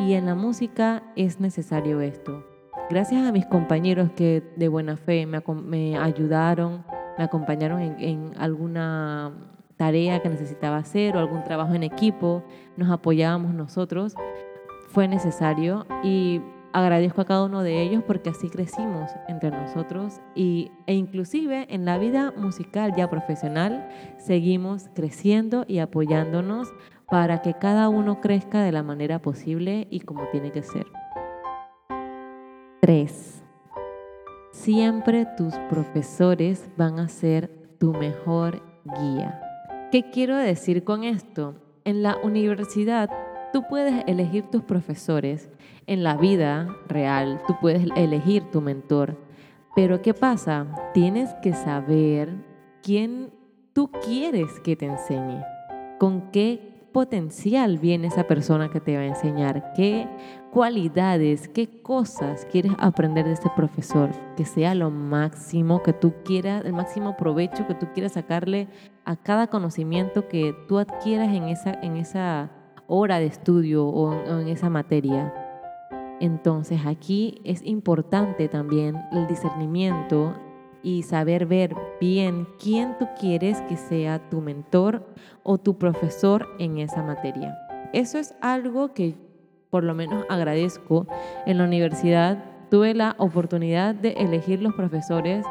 Y 0.00 0.12
en 0.14 0.26
la 0.26 0.34
música 0.34 1.02
es 1.16 1.40
necesario 1.40 2.00
esto. 2.00 2.49
Gracias 2.88 3.24
a 3.24 3.32
mis 3.32 3.46
compañeros 3.46 4.10
que 4.16 4.42
de 4.56 4.68
buena 4.68 4.96
fe 4.96 5.26
me, 5.26 5.42
me 5.62 5.98
ayudaron, 5.98 6.84
me 7.18 7.24
acompañaron 7.24 7.80
en, 7.80 8.00
en 8.00 8.32
alguna 8.38 9.32
tarea 9.76 10.20
que 10.20 10.28
necesitaba 10.28 10.76
hacer 10.76 11.16
o 11.16 11.20
algún 11.20 11.42
trabajo 11.44 11.74
en 11.74 11.82
equipo, 11.82 12.42
nos 12.76 12.90
apoyábamos 12.90 13.54
nosotros, 13.54 14.14
fue 14.88 15.08
necesario 15.08 15.86
y 16.02 16.40
agradezco 16.72 17.22
a 17.22 17.24
cada 17.24 17.44
uno 17.44 17.62
de 17.62 17.82
ellos 17.82 18.02
porque 18.06 18.30
así 18.30 18.48
crecimos 18.48 19.10
entre 19.28 19.50
nosotros 19.50 20.20
y, 20.34 20.70
e 20.86 20.94
inclusive 20.94 21.66
en 21.70 21.84
la 21.84 21.98
vida 21.98 22.32
musical 22.36 22.94
ya 22.96 23.08
profesional 23.08 23.88
seguimos 24.18 24.88
creciendo 24.94 25.64
y 25.66 25.78
apoyándonos 25.78 26.68
para 27.08 27.42
que 27.42 27.54
cada 27.54 27.88
uno 27.88 28.20
crezca 28.20 28.62
de 28.62 28.72
la 28.72 28.82
manera 28.82 29.20
posible 29.20 29.88
y 29.90 30.00
como 30.00 30.24
tiene 30.28 30.52
que 30.52 30.62
ser. 30.62 30.86
3. 32.80 33.42
Siempre 34.52 35.26
tus 35.36 35.54
profesores 35.68 36.68
van 36.78 36.98
a 36.98 37.08
ser 37.08 37.50
tu 37.78 37.92
mejor 37.92 38.62
guía. 38.84 39.40
¿Qué 39.92 40.10
quiero 40.10 40.36
decir 40.36 40.82
con 40.82 41.04
esto? 41.04 41.56
En 41.84 42.02
la 42.02 42.16
universidad 42.22 43.10
tú 43.52 43.64
puedes 43.68 44.02
elegir 44.06 44.44
tus 44.46 44.62
profesores. 44.62 45.50
En 45.86 46.02
la 46.02 46.16
vida 46.16 46.68
real 46.88 47.42
tú 47.46 47.54
puedes 47.60 47.86
elegir 47.96 48.44
tu 48.50 48.62
mentor. 48.62 49.18
Pero 49.76 50.00
¿qué 50.00 50.14
pasa? 50.14 50.66
Tienes 50.94 51.34
que 51.42 51.52
saber 51.52 52.34
quién 52.82 53.30
tú 53.74 53.90
quieres 53.90 54.58
que 54.60 54.74
te 54.74 54.86
enseñe. 54.86 55.44
Con 55.98 56.30
qué 56.30 56.69
potencial 56.92 57.78
viene 57.78 58.08
esa 58.08 58.24
persona 58.24 58.70
que 58.70 58.80
te 58.80 58.96
va 58.96 59.02
a 59.02 59.06
enseñar, 59.06 59.72
qué 59.74 60.08
cualidades, 60.50 61.48
qué 61.48 61.82
cosas 61.82 62.46
quieres 62.50 62.72
aprender 62.78 63.26
de 63.26 63.32
ese 63.32 63.50
profesor, 63.54 64.10
que 64.36 64.44
sea 64.44 64.74
lo 64.74 64.90
máximo 64.90 65.82
que 65.82 65.92
tú 65.92 66.14
quieras, 66.24 66.64
el 66.64 66.72
máximo 66.72 67.16
provecho 67.16 67.66
que 67.66 67.74
tú 67.74 67.86
quieras 67.94 68.12
sacarle 68.12 68.68
a 69.04 69.16
cada 69.16 69.46
conocimiento 69.46 70.28
que 70.28 70.54
tú 70.68 70.78
adquieras 70.78 71.34
en 71.34 71.44
esa, 71.44 71.72
en 71.82 71.96
esa 71.96 72.50
hora 72.86 73.18
de 73.18 73.26
estudio 73.26 73.86
o 73.86 74.12
en 74.40 74.48
esa 74.48 74.68
materia. 74.68 75.32
Entonces 76.20 76.80
aquí 76.84 77.40
es 77.44 77.62
importante 77.64 78.48
también 78.48 78.96
el 79.12 79.26
discernimiento 79.26 80.34
y 80.82 81.02
saber 81.02 81.46
ver 81.46 81.74
bien 82.00 82.46
quién 82.58 82.96
tú 82.98 83.06
quieres 83.18 83.60
que 83.62 83.76
sea 83.76 84.18
tu 84.30 84.40
mentor 84.40 85.06
o 85.42 85.58
tu 85.58 85.78
profesor 85.78 86.48
en 86.58 86.78
esa 86.78 87.02
materia. 87.02 87.58
Eso 87.92 88.18
es 88.18 88.34
algo 88.40 88.94
que 88.94 89.14
por 89.70 89.84
lo 89.84 89.94
menos 89.94 90.24
agradezco. 90.28 91.06
En 91.46 91.58
la 91.58 91.64
universidad 91.64 92.44
tuve 92.70 92.94
la 92.94 93.14
oportunidad 93.18 93.94
de 93.94 94.12
elegir 94.12 94.62
los 94.62 94.74
profesores 94.74 95.46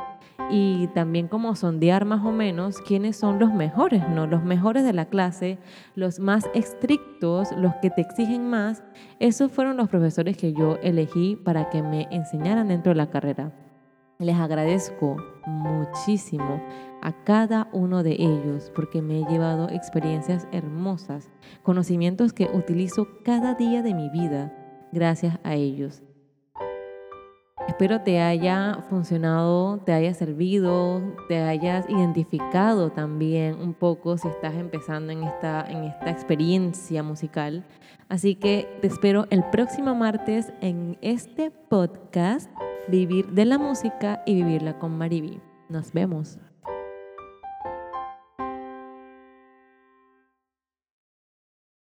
y 0.50 0.88
también 0.88 1.28
como 1.28 1.56
sondear 1.56 2.06
más 2.06 2.26
o 2.26 2.32
menos 2.32 2.80
quiénes 2.80 3.16
son 3.18 3.40
los 3.40 3.54
mejores, 3.54 4.08
¿no? 4.10 4.26
Los 4.26 4.44
mejores 4.44 4.84
de 4.84 4.94
la 4.94 5.06
clase, 5.06 5.60
los 5.96 6.20
más 6.20 6.50
estrictos, 6.54 7.52
los 7.56 7.76
que 7.76 7.90
te 7.90 8.02
exigen 8.02 8.50
más. 8.50 8.84
Esos 9.20 9.52
fueron 9.52 9.78
los 9.78 9.90
profesores 9.90 10.38
que 10.38 10.54
yo 10.54 10.78
elegí 10.82 11.36
para 11.36 11.70
que 11.70 11.84
me 11.84 12.08
enseñaran 12.10 12.70
dentro 12.70 12.92
de 12.92 12.96
la 12.96 13.10
carrera. 13.10 13.52
Les 14.22 14.36
agradezco 14.36 15.16
muchísimo 15.46 16.62
a 17.02 17.14
cada 17.24 17.70
uno 17.72 18.04
de 18.04 18.18
ellos 18.20 18.70
porque 18.76 19.02
me 19.02 19.22
he 19.22 19.26
llevado 19.26 19.70
experiencias 19.70 20.46
hermosas, 20.52 21.30
conocimientos 21.64 22.34
que 22.34 22.50
utilizo 22.54 23.08
cada 23.24 23.54
día 23.54 23.82
de 23.82 23.94
mi 23.94 24.10
vida 24.10 24.54
gracias 24.92 25.40
a 25.46 25.56
ellos. 25.56 26.04
Espero 27.66 28.02
te 28.02 28.20
haya 28.20 28.84
funcionado, 28.90 29.78
te 29.86 29.94
haya 29.94 30.14
servido, 30.14 31.02
te 31.30 31.40
hayas 31.42 31.90
identificado 31.90 32.90
también 32.90 33.56
un 33.56 33.74
poco 33.74 34.18
si 34.18 34.28
estás 34.28 34.56
empezando 34.56 35.14
en 35.14 35.24
esta, 35.24 35.66
en 35.66 35.86
esta 35.86 36.10
experiencia 36.10 37.04
musical. 37.04 37.64
Así 38.10 38.36
que 38.36 38.68
te 38.82 38.88
espero 38.88 39.28
el 39.30 39.46
próximo 39.46 39.96
martes 39.96 40.52
en 40.60 40.98
este 41.00 41.52
podcast 41.52 42.52
vivir 42.88 43.28
de 43.28 43.46
la 43.46 43.58
música 43.58 44.22
y 44.26 44.36
vivirla 44.36 44.80
con 44.80 44.98
Mariví. 44.98 45.40
Nos 45.70 45.92
vemos. 45.94 46.40